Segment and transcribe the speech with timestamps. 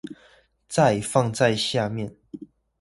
[0.67, 2.15] 再放在下面